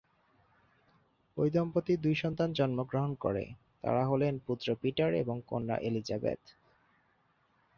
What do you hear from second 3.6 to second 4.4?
তারা হলেন